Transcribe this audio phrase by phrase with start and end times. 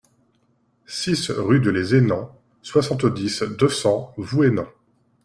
[0.87, 4.65] six rue de les Aynans, soixante-dix, deux cents, Vouhenans